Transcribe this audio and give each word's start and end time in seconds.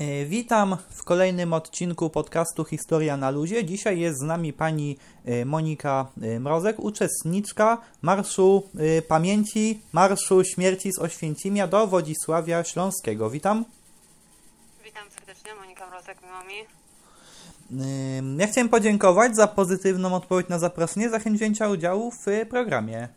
E, 0.00 0.24
witam 0.24 0.76
w 0.90 1.04
kolejnym 1.04 1.52
odcinku 1.52 2.10
podcastu 2.10 2.64
Historia 2.64 3.16
na 3.16 3.30
Luzie. 3.30 3.64
Dzisiaj 3.64 4.00
jest 4.00 4.18
z 4.18 4.22
nami 4.22 4.52
pani 4.52 4.98
e, 5.24 5.44
Monika 5.44 6.06
e, 6.22 6.40
Mrozek, 6.40 6.78
uczestniczka 6.78 7.78
Marszu 8.02 8.68
Pamięci, 9.08 9.82
Marszu 9.92 10.44
Śmierci 10.44 10.92
z 10.92 10.98
Oświęcimia 10.98 11.66
do 11.66 11.86
Wodzisławia 11.86 12.64
Śląskiego. 12.64 13.30
Witam. 13.30 13.64
Witam 14.84 15.10
serdecznie, 15.10 15.54
Monika 15.54 15.86
Mrozek, 15.86 16.18
miło 16.22 16.44
mi. 16.44 16.66
Ja 18.38 18.46
chciałem 18.46 18.68
podziękować 18.68 19.36
za 19.36 19.46
pozytywną 19.46 20.14
odpowiedź 20.14 20.48
na 20.48 20.58
zaproszenie, 20.58 21.10
za 21.10 21.18
chęć 21.18 21.38
wzięcia 21.38 21.68
udziału 21.68 22.10
w 22.10 22.46
programie. 22.50 23.08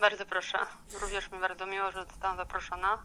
Bardzo 0.00 0.26
proszę. 0.26 0.58
Również 1.02 1.32
mi 1.32 1.38
bardzo 1.40 1.66
miło, 1.66 1.90
że 1.90 2.04
zostałam 2.04 2.36
zaproszona. 2.36 2.98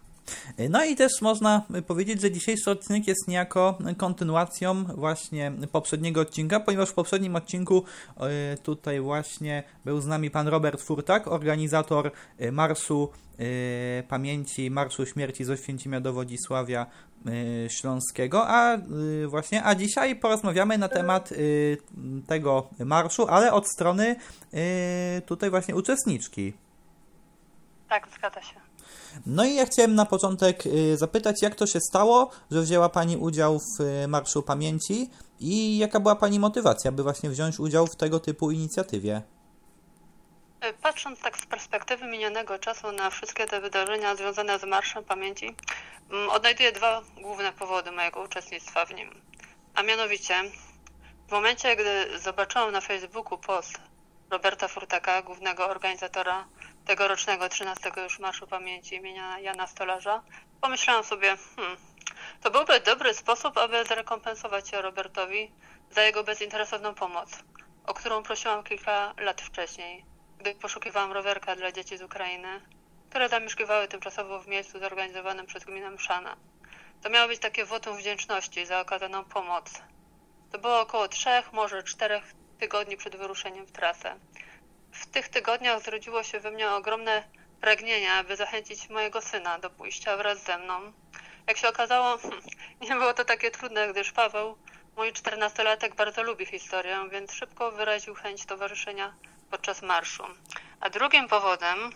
No 0.70 0.86
i 0.86 0.96
też 0.96 1.12
można 1.22 1.64
powiedzieć, 1.88 2.22
że 2.22 2.32
dzisiejszy 2.32 2.72
odcinek 2.72 3.08
jest 3.08 3.28
niejako 3.28 3.78
kontynuacją 3.98 4.84
właśnie 4.84 5.52
poprzedniego 5.72 6.22
odcinka, 6.22 6.60
ponieważ 6.60 6.90
w 6.90 6.94
poprzednim 6.94 7.36
odcinku 7.36 7.84
e, 8.18 8.58
tutaj 8.58 9.00
właśnie 9.00 9.64
był 9.86 10.02
z 10.02 10.06
nami 10.08 10.32
pan 10.32 10.48
Robert 10.48 10.82
Furtak, 10.82 11.28
organizator 11.28 12.12
e, 12.38 12.52
Marszu 12.52 13.10
e, 13.40 14.04
Pamięci, 14.04 14.72
Marszu 14.72 15.06
Śmierci 15.06 15.44
z 15.44 15.50
Oświęcimia 15.50 16.02
do 16.02 16.14
Wodzisławia 16.14 16.86
Śląskiego, 17.68 18.48
a 18.48 18.78
właśnie, 19.28 19.64
a 19.64 19.76
dzisiaj 19.76 20.16
porozmawiamy 20.16 20.78
na 20.78 20.90
temat 20.90 21.30
tego 22.28 22.70
marszu, 22.80 23.28
ale 23.28 23.54
od 23.54 23.68
strony 23.68 24.16
tutaj 25.26 25.50
właśnie 25.50 25.76
uczestniczki. 25.76 26.54
Tak, 27.90 28.08
zgadza 28.18 28.42
się. 28.42 28.69
No 29.26 29.46
i 29.46 29.56
ja 29.56 29.66
chciałem 29.66 29.96
na 29.96 30.06
początek 30.06 30.66
y, 30.66 30.98
zapytać, 30.98 31.42
jak 31.42 31.56
to 31.56 31.68
się 31.68 31.80
stało, 31.80 32.30
że 32.52 32.62
wzięła 32.62 32.90
Pani 32.90 33.18
udział 33.18 33.60
w 33.60 33.82
y, 33.82 34.08
Marszu 34.08 34.44
Pamięci 34.44 35.10
i 35.40 35.78
jaka 35.78 36.00
była 36.00 36.16
Pani 36.16 36.40
motywacja, 36.40 36.92
by 36.92 37.04
właśnie 37.04 37.30
wziąć 37.30 37.60
udział 37.60 37.88
w 37.88 37.96
tego 37.96 38.20
typu 38.20 38.52
inicjatywie? 38.52 39.22
E, 40.62 40.74
patrząc 40.74 41.20
tak 41.20 41.38
z 41.38 41.46
perspektywy 41.46 42.08
minionego 42.08 42.60
czasu 42.60 42.92
na 42.92 43.10
wszystkie 43.10 43.46
te 43.46 43.62
wydarzenia 43.62 44.16
związane 44.16 44.60
z 44.60 44.64
Marszem 44.64 45.04
Pamięci, 45.04 45.56
mm, 46.12 46.30
odnajduję 46.30 46.72
dwa 46.72 47.02
główne 47.22 47.54
powody 47.54 47.92
mojego 47.92 48.22
uczestnictwa 48.22 48.86
w 48.86 48.94
nim. 48.94 49.22
A 49.76 49.84
mianowicie, 49.84 50.34
w 51.28 51.32
momencie, 51.32 51.76
gdy 51.76 52.20
zobaczyłam 52.20 52.72
na 52.72 52.82
Facebooku 52.82 53.38
post 53.38 53.80
Roberta 54.30 54.68
Furtaka, 54.68 55.22
głównego 55.22 55.70
organizatora 55.70 56.48
tegorocznego 56.90 57.50
13 57.50 57.92
już 58.04 58.20
Marszu 58.20 58.48
Pamięci 58.48 58.96
imienia 58.96 59.40
Jana 59.40 59.68
Stolarza, 59.68 60.24
pomyślałam 60.62 61.04
sobie, 61.04 61.38
hmm, 61.56 61.78
to 62.42 62.52
byłby 62.52 62.80
dobry 62.80 63.14
sposób, 63.14 63.58
aby 63.58 63.86
zrekompensować 63.86 64.70
się 64.70 64.82
Robertowi 64.82 65.52
za 65.92 66.04
jego 66.04 66.24
bezinteresowną 66.24 66.94
pomoc, 66.94 67.30
o 67.86 67.94
którą 67.94 68.24
prosiłam 68.24 68.64
kilka 68.64 69.14
lat 69.18 69.42
wcześniej, 69.42 70.06
gdy 70.40 70.56
poszukiwałam 70.56 71.12
rowerka 71.12 71.56
dla 71.56 71.72
dzieci 71.72 71.98
z 71.98 72.02
Ukrainy, 72.02 72.62
które 73.10 73.30
zamieszkiwały 73.30 73.88
tymczasowo 73.88 74.40
w 74.40 74.48
miejscu 74.48 74.80
zorganizowanym 74.80 75.46
przez 75.46 75.64
gminę 75.64 75.90
Mszana. 75.92 76.38
To 77.04 77.10
miało 77.10 77.28
być 77.28 77.40
takie 77.40 77.66
wotum 77.66 77.98
wdzięczności 77.98 78.66
za 78.66 78.82
okazaną 78.82 79.24
pomoc. 79.24 79.82
To 80.52 80.60
było 80.60 80.80
około 80.80 81.08
trzech, 81.08 81.54
może 81.54 81.84
czterech 81.84 82.24
tygodni 82.60 82.98
przed 82.98 83.16
wyruszeniem 83.16 83.66
w 83.66 83.72
trasę. 83.72 84.16
W 84.92 85.06
tych 85.06 85.30
tygodniach 85.30 85.82
zrodziło 85.82 86.24
się 86.24 86.40
we 86.40 86.52
mnie 86.52 86.72
ogromne 86.72 87.24
pragnienie, 87.62 88.14
aby 88.14 88.36
zachęcić 88.36 88.90
mojego 88.90 89.22
syna 89.22 89.60
do 89.60 89.70
pójścia 89.70 90.18
wraz 90.18 90.44
ze 90.44 90.58
mną. 90.58 90.94
Jak 91.48 91.58
się 91.58 91.70
okazało, 91.70 92.18
nie 92.82 92.96
było 92.96 93.14
to 93.14 93.26
takie 93.26 93.52
trudne, 93.52 93.88
gdyż 93.88 94.12
Paweł, 94.12 94.58
mój 94.96 95.14
czternastolatek, 95.14 95.96
bardzo 95.96 96.24
lubi 96.24 96.46
historię, 96.46 96.98
więc 97.12 97.34
szybko 97.34 97.72
wyraził 97.72 98.16
chęć 98.16 98.46
towarzyszenia 98.46 99.14
podczas 99.52 99.82
marszu. 99.82 100.24
A 100.80 100.90
drugim 100.90 101.28
powodem, 101.28 101.90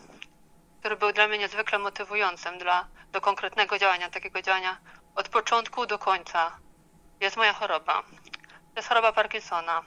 który 0.80 0.96
był 0.96 1.12
dla 1.12 1.28
mnie 1.28 1.38
niezwykle 1.38 1.80
motywującym 1.80 2.58
dla, 2.58 2.88
do 3.12 3.22
konkretnego 3.22 3.80
działania, 3.80 4.10
takiego 4.10 4.42
działania 4.42 4.78
od 5.16 5.30
początku 5.30 5.86
do 5.86 6.00
końca, 6.00 6.58
jest 7.20 7.38
moja 7.38 7.54
choroba. 7.54 8.04
To 8.74 8.80
jest 8.80 8.90
choroba 8.90 9.12
Parkinsona. 9.12 9.84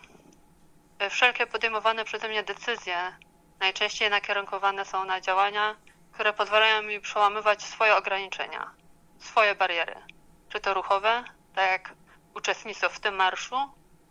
Wszelkie 1.10 1.46
podejmowane 1.46 2.04
przeze 2.04 2.28
mnie 2.28 2.42
decyzje 2.42 3.16
najczęściej 3.60 4.10
nakierunkowane 4.10 4.84
są 4.84 5.04
na 5.04 5.20
działania, 5.20 5.76
które 6.12 6.32
pozwalają 6.32 6.82
mi 6.82 7.00
przełamywać 7.00 7.62
swoje 7.62 7.96
ograniczenia, 7.96 8.70
swoje 9.18 9.54
bariery. 9.54 9.94
Czy 10.48 10.60
to 10.60 10.74
ruchowe, 10.74 11.24
tak 11.54 11.70
jak 11.70 11.94
uczestnictwo 12.34 12.88
w 12.88 13.00
tym 13.00 13.14
marszu, 13.14 13.56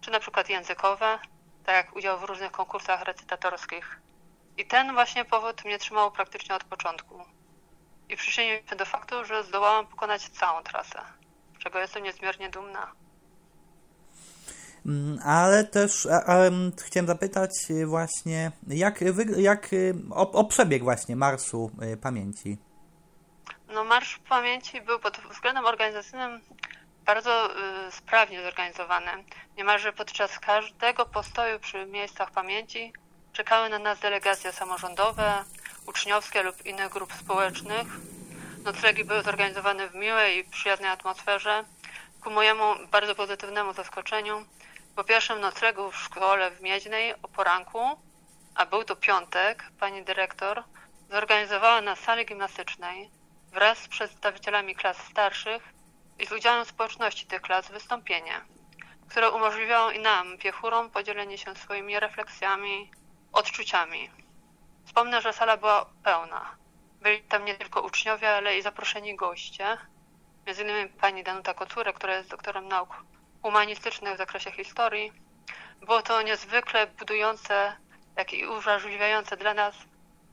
czy 0.01 0.11
na 0.11 0.19
przykład 0.19 0.49
językowe, 0.49 1.19
tak 1.65 1.75
jak 1.75 1.95
udział 1.95 2.19
w 2.19 2.23
różnych 2.23 2.51
konkursach 2.51 3.01
recytatorskich. 3.01 3.99
I 4.57 4.65
ten 4.65 4.93
właśnie 4.93 5.25
powód 5.25 5.65
mnie 5.65 5.77
trzymał 5.79 6.11
praktycznie 6.11 6.55
od 6.55 6.63
początku. 6.63 7.25
I 8.09 8.15
przyczynił 8.15 8.67
się 8.69 8.75
do 8.75 8.85
faktu, 8.85 9.25
że 9.25 9.43
zdołałam 9.43 9.87
pokonać 9.87 10.29
całą 10.29 10.63
trasę, 10.63 11.01
z 11.55 11.63
czego 11.63 11.79
jestem 11.79 12.03
niezmiernie 12.03 12.49
dumna. 12.49 12.91
Mm, 14.85 15.19
ale 15.25 15.63
też 15.63 16.05
a, 16.05 16.35
chciałem 16.85 17.07
zapytać 17.07 17.51
y, 17.69 17.85
właśnie, 17.85 18.51
jak, 18.67 18.99
jak 19.37 19.73
y, 19.73 19.93
o, 20.11 20.31
o 20.31 20.43
przebieg 20.43 20.83
właśnie 20.83 21.15
Marszu 21.15 21.71
y, 21.93 21.97
Pamięci? 21.97 22.57
No 23.73 23.83
Marsz 23.83 24.19
Pamięci 24.29 24.81
był 24.81 24.99
pod 24.99 25.17
względem 25.31 25.65
organizacyjnym 25.65 26.41
bardzo 27.05 27.49
y, 27.87 27.91
sprawnie 27.91 28.43
zorganizowany. 28.43 29.11
Niemalże 29.57 29.93
podczas 29.93 30.39
każdego 30.39 31.05
postoju 31.05 31.59
przy 31.59 31.85
miejscach 31.85 32.31
pamięci 32.31 32.93
czekały 33.33 33.69
na 33.69 33.79
nas 33.79 33.99
delegacje 33.99 34.51
samorządowe, 34.51 35.43
uczniowskie 35.87 36.43
lub 36.43 36.65
innych 36.65 36.89
grup 36.89 37.13
społecznych. 37.13 37.87
Noclegi 38.63 39.05
były 39.05 39.23
zorganizowane 39.23 39.89
w 39.89 39.95
miłej 39.95 40.37
i 40.37 40.43
przyjaznej 40.43 40.89
atmosferze. 40.89 41.63
Ku 42.21 42.29
mojemu 42.29 42.63
bardzo 42.91 43.15
pozytywnemu 43.15 43.73
zaskoczeniu 43.73 44.45
po 44.95 45.03
pierwszym 45.03 45.39
noclegu 45.39 45.91
w 45.91 45.97
szkole 45.97 46.51
w 46.51 46.61
Mieźnej 46.61 47.13
o 47.23 47.27
poranku, 47.27 47.79
a 48.55 48.65
był 48.65 48.83
to 48.83 48.95
piątek, 48.95 49.63
pani 49.79 50.03
dyrektor 50.03 50.63
zorganizowała 51.09 51.81
na 51.81 51.95
sali 51.95 52.25
gimnastycznej 52.25 53.09
wraz 53.51 53.77
z 53.77 53.87
przedstawicielami 53.87 54.75
klas 54.75 54.97
starszych 54.97 55.73
i 56.19 56.25
z 56.25 56.31
udziałem 56.31 56.65
społeczności 56.65 57.27
tych 57.27 57.41
klas 57.41 57.71
wystąpienie, 57.71 58.41
które 59.09 59.31
umożliwiało 59.31 59.91
i 59.91 59.99
nam, 59.99 60.37
piechurom, 60.37 60.89
podzielenie 60.89 61.37
się 61.37 61.55
swoimi 61.55 61.99
refleksjami, 61.99 62.91
odczuciami. 63.33 64.09
Wspomnę, 64.85 65.21
że 65.21 65.33
sala 65.33 65.57
była 65.57 65.85
pełna. 66.03 66.55
Byli 67.01 67.23
tam 67.23 67.45
nie 67.45 67.55
tylko 67.55 67.81
uczniowie, 67.81 68.29
ale 68.29 68.57
i 68.57 68.61
zaproszeni 68.61 69.15
goście, 69.15 69.77
między 70.47 70.63
innymi 70.63 70.89
pani 70.89 71.23
Danuta 71.23 71.53
Kocurek, 71.53 71.95
która 71.95 72.15
jest 72.15 72.29
doktorem 72.29 72.67
nauk 72.67 73.03
humanistycznych 73.45 74.15
w 74.15 74.17
zakresie 74.17 74.51
historii. 74.51 75.11
Było 75.81 76.01
to 76.01 76.21
niezwykle 76.21 76.87
budujące, 76.87 77.75
jak 78.15 78.33
i 78.33 78.45
uwrażliwiające 78.45 79.37
dla 79.37 79.53
nas, 79.53 79.75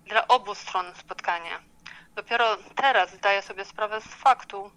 dla 0.06 0.28
obu 0.28 0.54
stron 0.54 0.94
spotkanie. 0.94 1.50
Dopiero 2.14 2.56
teraz 2.76 3.14
zdaję 3.14 3.42
sobie 3.42 3.64
sprawę 3.64 4.00
z 4.00 4.04
faktu, 4.04 4.70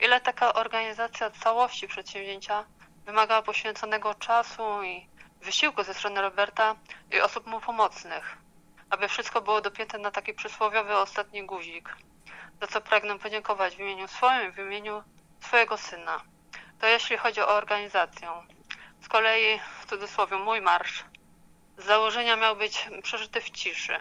ile 0.00 0.20
taka 0.20 0.52
organizacja 0.52 1.30
całości 1.30 1.88
przedsięwzięcia 1.88 2.64
wymagała 3.06 3.42
poświęconego 3.42 4.14
czasu 4.14 4.82
i 4.82 5.06
wysiłku 5.40 5.82
ze 5.82 5.94
strony 5.94 6.20
Roberta 6.20 6.76
i 7.12 7.20
osób 7.20 7.46
mu 7.46 7.60
pomocnych, 7.60 8.36
aby 8.90 9.08
wszystko 9.08 9.40
było 9.40 9.60
dopięte 9.60 9.98
na 9.98 10.10
taki 10.10 10.34
przysłowiowy 10.34 10.96
ostatni 10.96 11.46
guzik, 11.46 11.96
za 12.60 12.66
co 12.66 12.80
pragnę 12.80 13.18
podziękować 13.18 13.76
w 13.76 13.80
imieniu 13.80 14.08
swoim 14.08 14.48
i 14.48 14.52
w 14.52 14.58
imieniu 14.58 15.02
swojego 15.40 15.76
syna. 15.76 16.20
To 16.80 16.86
jeśli 16.86 17.16
chodzi 17.16 17.40
o 17.40 17.48
organizację. 17.48 18.28
Z 19.00 19.08
kolei, 19.08 19.60
w 19.80 19.86
cudzysłowie, 19.86 20.36
mój 20.36 20.60
marsz 20.60 21.04
z 21.78 21.84
założenia 21.84 22.36
miał 22.36 22.56
być 22.56 22.88
przeżyty 23.02 23.40
w 23.40 23.50
ciszy, 23.50 23.98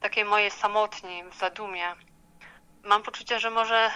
takiej 0.00 0.24
mojej 0.24 0.50
samotni, 0.50 1.24
w 1.24 1.34
zadumie. 1.34 1.94
Mam 2.84 3.02
poczucie, 3.02 3.40
że 3.40 3.50
może 3.50 3.90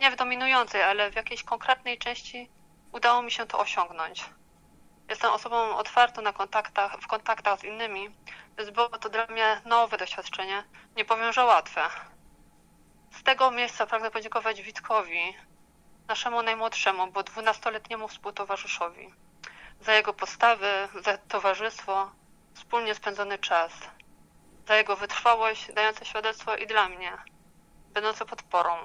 nie 0.00 0.10
w 0.10 0.16
dominującej, 0.16 0.82
ale 0.82 1.10
w 1.10 1.16
jakiejś 1.16 1.42
konkretnej 1.42 1.98
części 1.98 2.50
udało 2.92 3.22
mi 3.22 3.30
się 3.30 3.46
to 3.46 3.58
osiągnąć. 3.58 4.24
Jestem 5.08 5.32
osobą 5.32 5.76
otwartą 5.76 6.22
na 6.22 6.32
kontaktach, 6.32 7.00
w 7.00 7.06
kontaktach 7.06 7.60
z 7.60 7.64
innymi, 7.64 8.10
więc 8.58 8.70
było 8.70 8.88
to 8.88 9.08
dla 9.08 9.26
mnie 9.26 9.60
nowe 9.64 9.96
doświadczenie, 9.96 10.64
nie 10.96 11.04
powiem, 11.04 11.32
że 11.32 11.44
łatwe. 11.44 11.82
Z 13.10 13.22
tego 13.22 13.50
miejsca 13.50 13.86
pragnę 13.86 14.10
podziękować 14.10 14.62
Witkowi, 14.62 15.34
naszemu 16.08 16.42
najmłodszemu, 16.42 17.06
bo 17.06 17.22
dwunastoletniemu 17.22 18.08
współtowarzyszowi, 18.08 19.14
za 19.80 19.94
jego 19.94 20.12
postawy, 20.14 20.88
za 21.00 21.18
towarzystwo, 21.18 22.10
wspólnie 22.54 22.94
spędzony 22.94 23.38
czas, 23.38 23.72
za 24.68 24.76
jego 24.76 24.96
wytrwałość, 24.96 25.72
dające 25.72 26.04
świadectwo 26.04 26.56
i 26.56 26.66
dla 26.66 26.88
mnie, 26.88 27.12
będące 27.92 28.26
podporą. 28.26 28.76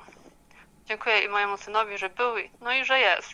Dziękuję 0.86 1.24
i 1.24 1.30
mojemu 1.30 1.58
synowi, 1.58 1.98
że 1.98 2.10
był, 2.10 2.36
no 2.62 2.74
i 2.74 2.86
że 2.86 3.00
jest. 3.00 3.34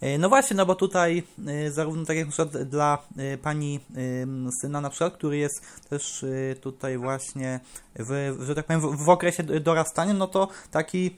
E, 0.00 0.18
no 0.18 0.28
właśnie, 0.28 0.56
no 0.56 0.66
bo 0.66 0.74
tutaj 0.74 1.22
e, 1.46 1.70
zarówno 1.70 2.04
tak 2.04 2.16
jak 2.16 2.26
na 2.26 2.32
przykład 2.32 2.62
dla 2.62 2.98
e, 3.18 3.38
pani 3.38 3.80
syna 4.60 4.80
na 4.80 4.90
przykład, 4.90 5.14
który 5.14 5.36
jest 5.36 5.88
też 5.88 6.24
tutaj 6.60 6.98
właśnie 6.98 7.60
w, 7.96 8.36
że 8.46 8.54
tak 8.54 8.66
powiem, 8.66 8.96
w, 8.96 9.08
okresie 9.08 9.42
dorastania, 9.42 10.14
no 10.14 10.26
to 10.26 10.48
taki 10.70 11.16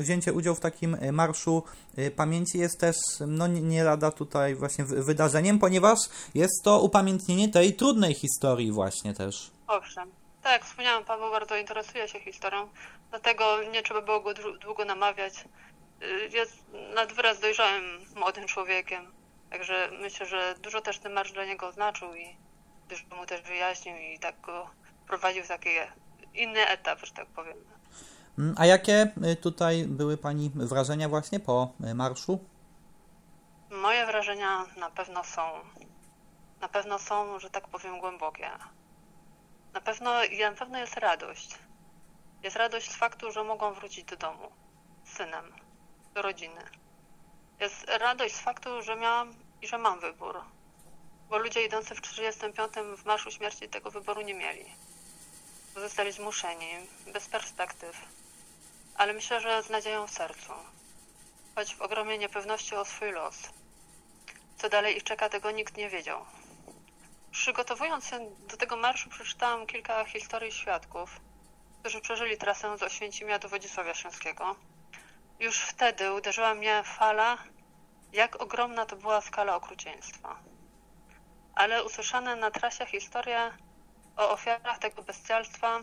wzięcie 0.00 0.32
udziału 0.32 0.56
w 0.56 0.60
takim 0.60 0.96
marszu 1.12 1.62
pamięci 2.16 2.58
jest 2.58 2.80
też 2.80 2.96
no 3.26 3.46
nie 3.46 3.84
lada 3.84 4.10
tutaj 4.10 4.54
właśnie 4.54 4.84
wydarzeniem, 4.84 5.58
ponieważ 5.58 5.98
jest 6.34 6.64
to 6.64 6.80
upamiętnienie 6.80 7.48
tej 7.48 7.74
trudnej 7.74 8.14
historii 8.14 8.72
właśnie 8.72 9.14
też. 9.14 9.50
Owszem. 9.66 10.10
Tak, 10.42 10.52
jak 10.52 10.64
wspomniałam, 10.64 11.04
Paweł 11.04 11.30
bardzo 11.30 11.56
interesuje 11.56 12.08
się 12.08 12.20
historią, 12.20 12.68
dlatego 13.10 13.44
nie 13.72 13.82
trzeba 13.82 14.02
było 14.02 14.20
go 14.20 14.34
długo 14.62 14.84
namawiać 14.84 15.44
jest 16.30 16.64
nad 16.94 17.12
wyraz 17.12 17.40
dojrzałym 17.40 17.84
młodym 18.16 18.46
człowiekiem. 18.46 19.12
Także 19.50 19.90
myślę, 20.00 20.26
że 20.26 20.54
dużo 20.62 20.80
też 20.80 20.98
ten 20.98 21.12
marsz 21.12 21.32
dla 21.32 21.44
niego 21.44 21.66
oznaczył 21.66 22.14
i 22.14 22.36
dużo 22.88 23.16
mu 23.16 23.26
też 23.26 23.42
wyjaśnił 23.42 23.96
i 23.96 24.18
tak 24.18 24.40
go 24.40 24.70
prowadził 25.06 25.44
w 25.44 25.48
taki 25.48 25.68
inny 26.34 26.68
etap, 26.68 27.06
że 27.06 27.12
tak 27.12 27.26
powiem. 27.26 27.56
Mm, 28.38 28.54
a 28.58 28.66
jakie 28.66 29.12
y, 29.32 29.36
tutaj 29.36 29.84
były 29.84 30.16
Pani 30.16 30.50
wrażenia 30.54 31.08
właśnie 31.08 31.40
po 31.40 31.72
y, 31.90 31.94
marszu? 31.94 32.38
Moje 33.70 34.06
wrażenia 34.06 34.66
na 34.76 34.90
pewno 34.90 35.24
są, 35.24 35.42
na 36.60 36.68
pewno 36.68 36.98
są, 36.98 37.38
że 37.38 37.50
tak 37.50 37.68
powiem, 37.68 38.00
głębokie. 38.00 38.50
Na 39.72 39.80
pewno, 39.80 40.10
na 40.40 40.52
pewno 40.52 40.78
jest 40.78 40.96
radość. 40.96 41.58
Jest 42.42 42.56
radość 42.56 42.90
z 42.90 42.96
faktu, 42.96 43.32
że 43.32 43.44
mogą 43.44 43.72
wrócić 43.72 44.04
do 44.04 44.16
domu 44.16 44.52
z 45.04 45.16
synem 45.16 45.52
do 46.14 46.22
rodziny. 46.22 46.62
Jest 47.60 47.84
radość 47.88 48.34
z 48.34 48.40
faktu, 48.40 48.82
że 48.82 48.96
miałam 48.96 49.34
i 49.62 49.66
że 49.66 49.78
mam 49.78 50.00
wybór. 50.00 50.40
Bo 51.28 51.38
ludzie 51.38 51.64
idący 51.64 51.94
w 51.94 52.00
45 52.00 52.72
w 52.96 53.04
Marszu 53.04 53.30
Śmierci 53.30 53.68
tego 53.68 53.90
wyboru 53.90 54.20
nie 54.20 54.34
mieli. 54.34 54.64
Zostali 55.74 56.12
zmuszeni, 56.12 56.70
bez 57.12 57.28
perspektyw. 57.28 57.96
Ale 58.94 59.12
myślę, 59.12 59.40
że 59.40 59.62
z 59.62 59.70
nadzieją 59.70 60.06
w 60.06 60.10
sercu. 60.10 60.52
Choć 61.54 61.74
w 61.74 61.82
ogromnej 61.82 62.18
niepewności 62.18 62.76
o 62.76 62.84
swój 62.84 63.12
los. 63.12 63.36
Co 64.56 64.68
dalej 64.68 64.96
ich 64.96 65.04
czeka, 65.04 65.28
tego 65.28 65.50
nikt 65.50 65.76
nie 65.76 65.88
wiedział. 65.88 66.26
Przygotowując 67.30 68.06
się 68.06 68.30
do 68.48 68.56
tego 68.56 68.76
marszu, 68.76 69.10
przeczytałam 69.10 69.66
kilka 69.66 70.04
historii 70.04 70.52
świadków, 70.52 71.20
którzy 71.80 72.00
przeżyli 72.00 72.36
trasę 72.36 72.78
z 72.78 72.82
Oświęcimia 72.82 73.38
do 73.38 73.48
Wodzisławia 73.48 73.94
Śląskiego 73.94 74.56
już 75.40 75.60
wtedy 75.60 76.12
uderzyła 76.12 76.54
mnie 76.54 76.82
fala, 76.84 77.38
jak 78.12 78.42
ogromna 78.42 78.86
to 78.86 78.96
była 78.96 79.20
skala 79.20 79.56
okrucieństwa. 79.56 80.36
Ale 81.54 81.84
usłyszane 81.84 82.36
na 82.36 82.50
trasie 82.50 82.86
historie 82.86 83.52
o 84.16 84.30
ofiarach 84.30 84.78
tego 84.78 85.02
bestialstwa 85.02 85.80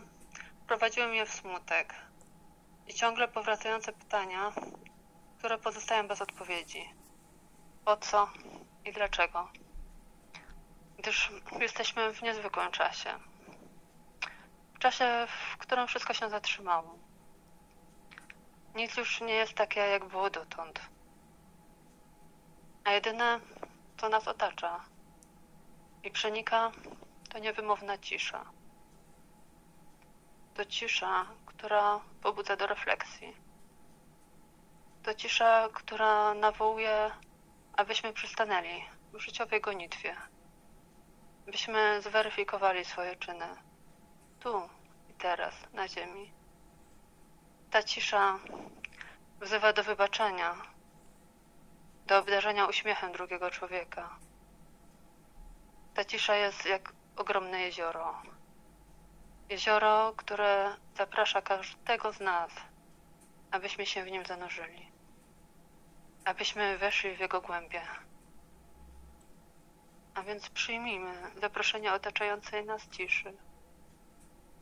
prowadziły 0.66 1.06
mnie 1.06 1.26
w 1.26 1.32
smutek 1.34 1.94
i 2.86 2.94
ciągle 2.94 3.28
powracające 3.28 3.92
pytania, 3.92 4.52
które 5.38 5.58
pozostają 5.58 6.08
bez 6.08 6.22
odpowiedzi. 6.22 6.90
Po 7.84 7.96
co 7.96 8.30
i 8.84 8.92
dlaczego? 8.92 9.48
Gdyż 10.98 11.30
jesteśmy 11.60 12.12
w 12.14 12.22
niezwykłym 12.22 12.70
czasie. 12.70 13.18
W 14.74 14.78
czasie, 14.78 15.26
w 15.52 15.56
którym 15.56 15.86
wszystko 15.86 16.14
się 16.14 16.28
zatrzymało 16.28 16.98
nic 18.78 18.96
już 18.96 19.20
nie 19.20 19.34
jest 19.34 19.54
takie, 19.54 19.80
jak 19.80 20.04
było 20.04 20.30
dotąd. 20.30 20.80
A 22.84 22.92
jedyne, 22.92 23.40
co 23.96 24.08
nas 24.08 24.28
otacza 24.28 24.84
i 26.02 26.10
przenika, 26.10 26.72
to 27.30 27.38
niewymowna 27.38 27.98
cisza. 27.98 28.44
To 30.54 30.64
cisza, 30.64 31.26
która 31.46 32.00
pobudza 32.22 32.56
do 32.56 32.66
refleksji. 32.66 33.36
To 35.02 35.14
cisza, 35.14 35.68
która 35.72 36.34
nawołuje, 36.34 37.10
abyśmy 37.72 38.12
przystanęli 38.12 38.84
w 39.12 39.20
życiowej 39.20 39.60
gonitwie. 39.60 40.16
Byśmy 41.46 42.02
zweryfikowali 42.02 42.84
swoje 42.84 43.16
czyny. 43.16 43.46
Tu 44.40 44.68
i 45.10 45.14
teraz, 45.14 45.54
na 45.72 45.88
ziemi. 45.88 46.37
Ta 47.70 47.82
cisza 47.82 48.38
wzywa 49.40 49.72
do 49.72 49.84
wybaczenia, 49.84 50.56
do 52.06 52.18
obdarzenia 52.18 52.66
uśmiechem 52.66 53.12
drugiego 53.12 53.50
człowieka. 53.50 54.18
Ta 55.94 56.04
cisza 56.04 56.36
jest 56.36 56.66
jak 56.66 56.92
ogromne 57.16 57.60
jezioro. 57.60 58.22
Jezioro, 59.48 60.12
które 60.16 60.76
zaprasza 60.96 61.42
każdego 61.42 62.12
z 62.12 62.20
nas, 62.20 62.50
abyśmy 63.50 63.86
się 63.86 64.04
w 64.04 64.10
nim 64.10 64.26
zanurzyli, 64.26 64.92
abyśmy 66.24 66.78
weszli 66.78 67.16
w 67.16 67.20
jego 67.20 67.40
głębie. 67.40 67.82
A 70.14 70.22
więc 70.22 70.50
przyjmijmy 70.50 71.30
zaproszenie 71.40 71.92
otaczającej 71.92 72.64
nas 72.64 72.88
ciszy 72.88 73.36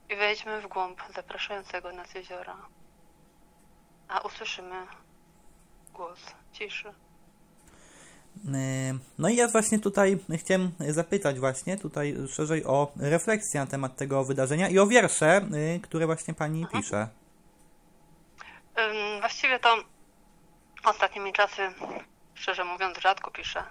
i 0.09 0.17
wejdźmy 0.17 0.61
w 0.61 0.67
głąb 0.67 1.03
zapraszającego 1.15 1.93
nas 1.93 2.15
jeziora 2.15 2.69
a 4.09 4.21
usłyszymy 4.21 4.87
głos 5.95 6.19
ciszy. 6.53 6.89
E, 6.89 6.93
no 9.19 9.29
i 9.29 9.37
ja 9.37 9.49
właśnie 9.49 9.79
tutaj 9.79 10.19
chciałem 10.37 10.73
zapytać 10.89 11.39
właśnie 11.39 11.77
tutaj 11.77 12.17
szerzej 12.29 12.65
o 12.65 12.93
refleksję 12.97 13.61
na 13.61 13.67
temat 13.67 13.97
tego 13.97 14.25
wydarzenia 14.25 14.69
i 14.69 14.79
o 14.79 14.87
wiersze, 14.87 15.37
e, 15.37 15.81
które 15.83 16.07
właśnie 16.07 16.35
pani 16.35 16.65
Aha. 16.65 16.79
pisze. 16.79 17.09
Właściwie 19.21 19.59
to 19.59 19.77
ostatnimi 20.85 21.33
czasy, 21.33 21.63
szczerze 22.35 22.65
mówiąc, 22.65 22.99
rzadko 22.99 23.31
piszę. 23.31 23.65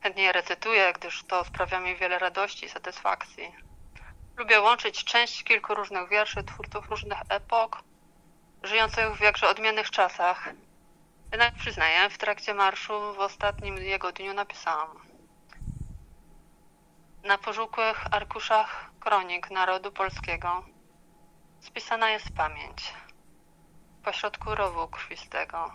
Chętnie 0.00 0.32
recytuję, 0.32 0.92
gdyż 0.92 1.24
to 1.24 1.44
sprawia 1.44 1.80
mi 1.80 1.96
wiele 1.96 2.18
radości 2.18 2.66
i 2.66 2.68
satysfakcji. 2.68 3.52
Lubię 4.36 4.60
łączyć 4.60 5.04
część 5.04 5.44
kilku 5.44 5.74
różnych 5.74 6.08
wierszy 6.08 6.44
twórców 6.44 6.90
różnych 6.90 7.18
epok 7.28 7.82
żyjących 8.62 9.16
w 9.16 9.20
jakże 9.20 9.48
odmiennych 9.48 9.90
czasach. 9.90 10.48
Jednak 11.32 11.54
przyznaję, 11.54 12.10
w 12.10 12.18
trakcie 12.18 12.54
marszu 12.54 13.14
w 13.14 13.18
ostatnim 13.18 13.76
jego 13.76 14.12
dniu 14.12 14.34
napisałam. 14.34 15.06
Na 17.24 17.38
pożółkłych 17.38 18.14
arkuszach 18.14 18.90
kronik 19.00 19.50
narodu 19.50 19.92
polskiego 19.92 20.62
spisana 21.60 22.10
jest 22.10 22.30
pamięć 22.30 22.94
pośrodku 24.04 24.54
rowu 24.54 24.88
krwistego. 24.88 25.72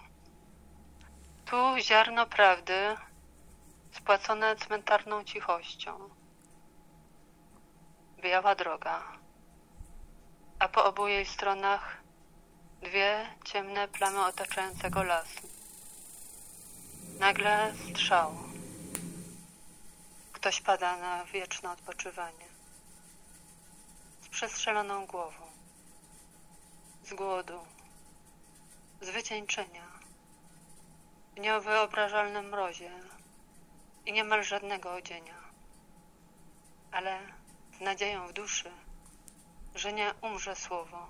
Tu 1.45 1.57
ziarno 1.79 2.25
prawdy 2.25 2.95
spłacone 3.91 4.55
cmentarną 4.55 5.23
cichością. 5.23 6.09
Biała 8.21 8.55
droga, 8.55 9.03
a 10.59 10.67
po 10.67 10.85
obu 10.85 11.07
jej 11.07 11.25
stronach 11.25 12.06
Dwie 12.81 13.27
ciemne 13.43 13.87
plamy 13.87 14.25
otaczającego 14.25 15.03
lasu. 15.03 15.47
Nagle 17.19 17.73
strzał. 17.89 18.35
Ktoś 20.31 20.61
pada 20.61 20.97
na 20.97 21.25
wieczne 21.25 21.71
odpoczywanie. 21.71 22.45
Z 24.21 24.29
przestrzeloną 24.29 25.05
głową. 25.05 25.45
Z 27.03 27.13
głodu. 27.13 27.59
Z 29.01 29.09
wycieńczenia. 29.09 29.87
W 31.35 31.39
niewyobrażalnym 31.39 32.49
mrozie 32.49 32.91
i 34.05 34.13
niemal 34.13 34.43
żadnego 34.43 34.93
odzienia. 34.93 35.37
Ale 36.91 37.19
z 37.77 37.79
nadzieją 37.79 38.27
w 38.27 38.33
duszy, 38.33 38.71
że 39.75 39.93
nie 39.93 40.13
umrze 40.21 40.55
słowo 40.55 41.07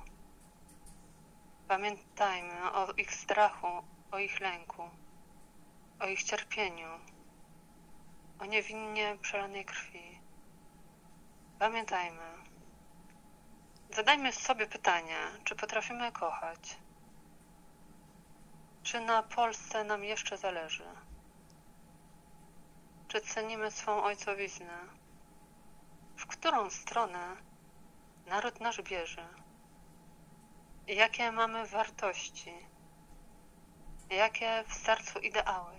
Pamiętajmy 1.68 2.72
o 2.72 2.92
ich 2.92 3.14
strachu, 3.14 3.68
o 4.12 4.20
ich 4.20 4.40
lęku, 4.40 4.90
o 6.00 6.08
ich 6.08 6.24
cierpieniu, 6.24 6.88
o 8.40 8.46
niewinnie 8.46 9.18
przelanej 9.22 9.66
krwi. 9.66 10.20
Pamiętajmy. 11.60 12.34
Zadajmy 13.90 14.32
sobie 14.32 14.68
pytanie, 14.68 15.18
czy 15.44 15.56
potrafimy 15.56 16.12
kochać? 16.12 16.78
Czy 18.84 19.02
na 19.02 19.24
Polsce 19.24 19.84
nam 19.84 20.04
jeszcze 20.04 20.38
zależy? 20.38 20.88
Czy 23.08 23.22
cenimy 23.22 23.72
swą 23.72 24.04
ojcowiznę? 24.04 24.80
W 26.16 26.28
którą 26.28 26.70
stronę 26.70 27.36
naród 28.26 28.60
nasz 28.60 28.82
bierze? 28.82 29.47
Jakie 30.88 31.32
mamy 31.32 31.68
wartości? 31.68 32.54
Jakie 34.10 34.64
w 34.68 34.74
sercu 34.74 35.20
ideały? 35.20 35.74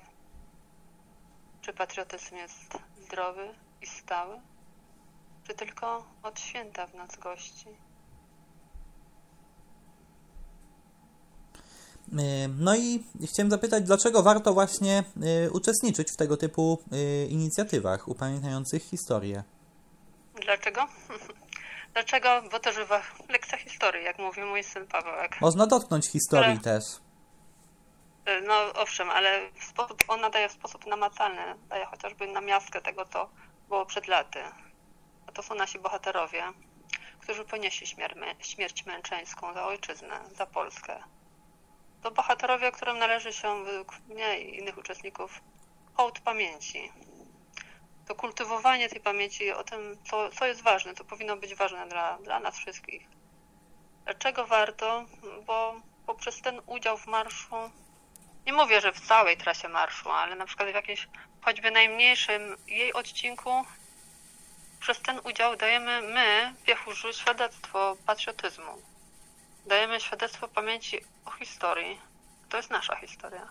Czy 1.60 1.72
patriotyzm 1.72 2.36
jest 2.36 2.78
zdrowy 3.04 3.54
i 3.82 3.86
stały? 3.86 4.40
Czy 5.46 5.54
tylko 5.54 6.04
od 6.22 6.40
święta 6.40 6.86
w 6.86 6.94
nas 6.94 7.18
gości? 7.18 7.68
Y, 12.12 12.48
no 12.58 12.76
i 12.76 13.04
chciałem 13.26 13.50
zapytać, 13.50 13.84
dlaczego 13.84 14.22
warto 14.22 14.54
właśnie 14.54 15.04
y, 15.46 15.50
uczestniczyć 15.50 16.10
w 16.10 16.16
tego 16.16 16.36
typu 16.36 16.78
y, 16.92 17.26
inicjatywach 17.26 18.08
upamiętniających 18.08 18.82
historię? 18.82 19.42
Dlaczego? 20.44 20.80
Dlaczego? 21.98 22.42
Bo 22.50 22.58
to 22.60 22.72
żywa 22.72 23.02
lekcja 23.28 23.58
historii, 23.58 24.04
jak 24.04 24.18
mówi 24.18 24.42
mój 24.42 24.64
syn 24.64 24.86
Pawełek. 24.86 25.40
Można 25.40 25.66
dotknąć 25.66 26.06
historii 26.06 26.60
też. 26.60 26.84
Y, 28.28 28.40
No 28.46 28.54
owszem, 28.74 29.10
ale 29.10 29.50
w 29.60 29.64
sposób, 29.64 30.04
ona 30.08 30.30
daje 30.30 30.48
w 30.48 30.52
sposób 30.52 30.86
namacalny, 30.86 31.54
daje 31.68 31.84
chociażby 31.86 32.26
namiastkę 32.26 32.80
tego, 32.80 33.04
co 33.06 33.30
było 33.68 33.86
przed 33.86 34.08
laty. 34.08 34.40
A 35.26 35.32
to 35.32 35.42
są 35.42 35.54
nasi 35.54 35.78
bohaterowie, 35.78 36.42
którzy 37.20 37.44
ponieśli 37.44 37.86
śmier- 37.86 38.34
śmierć 38.38 38.86
męczeńską 38.86 39.54
za 39.54 39.66
ojczyznę, 39.66 40.20
za 40.36 40.46
Polskę. 40.46 41.02
To 42.02 42.10
bohaterowie, 42.10 42.72
którym 42.72 42.98
należy 42.98 43.32
się 43.32 43.64
według 43.64 43.92
mnie 44.08 44.40
i 44.40 44.58
innych 44.58 44.78
uczestników 44.78 45.40
hołd 45.94 46.20
pamięci. 46.20 46.92
To 48.08 48.14
kultywowanie 48.14 48.88
tej 48.88 49.00
pamięci 49.00 49.52
o 49.52 49.64
tym, 49.64 49.98
co, 50.10 50.30
co 50.30 50.46
jest 50.46 50.62
ważne, 50.62 50.94
to 50.94 51.04
powinno 51.04 51.36
być 51.36 51.54
ważne 51.54 51.88
dla, 51.88 52.18
dla 52.18 52.40
nas 52.40 52.58
wszystkich. 52.58 53.06
Dlaczego 54.04 54.46
warto? 54.46 55.04
Bo 55.46 55.80
poprzez 56.06 56.40
ten 56.40 56.60
udział 56.66 56.98
w 56.98 57.06
marszu 57.06 57.70
nie 58.48 58.52
mówię, 58.52 58.80
że 58.80 58.92
w 58.92 59.00
całej 59.00 59.36
trasie 59.36 59.68
marszu, 59.68 60.10
ale 60.10 60.36
na 60.36 60.46
przykład 60.46 60.68
w 60.68 60.74
jakimś 60.74 61.08
choćby 61.42 61.70
najmniejszym 61.70 62.56
jej 62.66 62.92
odcinku 62.92 63.64
przez 64.80 65.00
ten 65.00 65.20
udział 65.24 65.56
dajemy 65.56 66.02
my, 66.02 66.54
piechurzy, 66.66 67.12
świadectwo 67.12 67.96
patriotyzmu. 68.06 68.82
Dajemy 69.66 70.00
świadectwo 70.00 70.48
pamięci 70.48 71.00
o 71.24 71.30
historii. 71.30 72.00
To 72.48 72.56
jest 72.56 72.70
nasza 72.70 72.96
historia. 72.96 73.48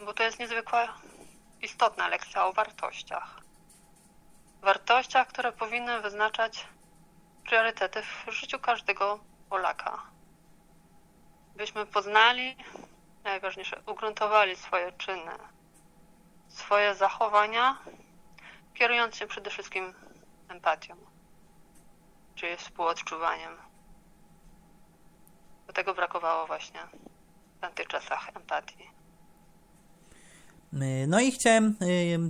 Bo 0.00 0.14
to 0.14 0.22
jest 0.22 0.38
niezwykła, 0.38 0.98
istotna 1.62 2.08
lekcja 2.08 2.46
o 2.46 2.52
wartościach. 2.52 3.40
Wartościach, 4.62 5.28
które 5.28 5.52
powinny 5.52 6.00
wyznaczać 6.00 6.66
priorytety 7.44 8.02
w 8.02 8.32
życiu 8.32 8.58
każdego 8.58 9.18
Polaka. 9.48 10.02
Byśmy 11.56 11.86
poznali 11.86 12.56
najważniejsze, 13.24 13.82
ugruntowali 13.86 14.56
swoje 14.56 14.92
czyny, 14.92 15.32
swoje 16.48 16.94
zachowania, 16.94 17.78
kierując 18.74 19.16
się 19.16 19.26
przede 19.26 19.50
wszystkim 19.50 19.94
empatią, 20.48 20.96
czyli 22.34 22.56
współodczuwaniem. 22.56 23.56
Do 25.66 25.72
tego 25.72 25.94
brakowało 25.94 26.46
właśnie 26.46 26.80
w 27.56 27.60
tamtych 27.60 27.86
czasach 27.86 28.28
empatii. 28.36 29.01
Y, 30.74 31.06
No 31.06 31.20
i 31.20 31.32
chciałem 31.32 31.76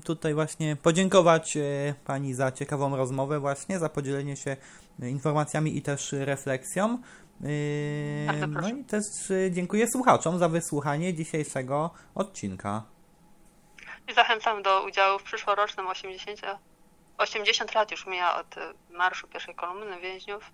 tutaj 0.04 0.34
właśnie 0.34 0.76
podziękować 0.76 1.56
y, 1.56 1.94
Pani 2.04 2.34
za 2.34 2.52
ciekawą 2.52 2.96
rozmowę 2.96 3.40
właśnie, 3.40 3.78
za 3.78 3.88
podzielenie 3.88 4.37
się 4.37 4.56
informacjami 5.02 5.76
i 5.76 5.82
też 5.82 6.12
refleksją. 6.12 6.99
Bardzo 8.26 8.46
No 8.46 8.68
i 8.68 8.84
też 8.84 9.04
dziękuję 9.50 9.87
słuchaczom 9.88 10.38
za 10.38 10.49
wysłuchanie 10.49 11.14
dzisiejszego 11.14 11.90
odcinka. 12.14 12.82
I 14.08 14.14
zachęcam 14.14 14.62
do 14.62 14.84
udziału 14.84 15.18
w 15.18 15.22
przyszłorocznym 15.22 15.87
80, 15.87 16.40
80 17.18 17.75
lat 17.75 17.90
już 17.90 18.06
mija 18.06 18.40
od 18.40 18.54
marszu 18.90 19.28
pierwszej 19.28 19.54
kolumny 19.54 20.00
więźniów. 20.00 20.50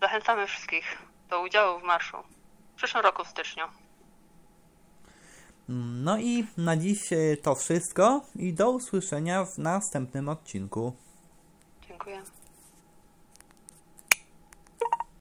Zachęcamy 0.00 0.46
wszystkich 0.46 0.98
do 1.28 1.42
udziału 1.42 1.80
w 1.80 1.82
marszu 1.82 2.16
w 2.72 2.76
przyszłym 2.76 3.02
roku 3.02 3.24
w 3.24 3.28
styczniu. 3.28 3.64
No 5.68 6.18
i 6.18 6.46
na 6.56 6.76
dziś 6.76 7.12
y, 7.12 7.36
to 7.42 7.54
wszystko 7.54 8.20
i 8.36 8.52
do 8.52 8.70
usłyszenia 8.70 9.44
w 9.44 9.58
następnym 9.58 10.28
odcinku. 10.28 10.92
Dziękuję. 11.88 12.22